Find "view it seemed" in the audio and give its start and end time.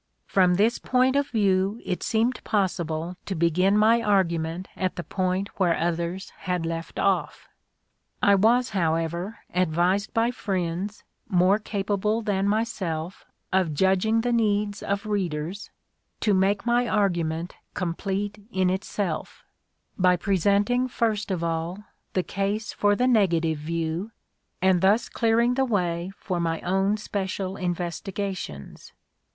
1.27-2.43